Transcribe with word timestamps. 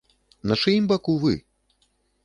На 0.51 0.57
чыім 0.63 0.83
вы 0.89 0.93
баку 0.95 1.15
вы? 1.27 1.33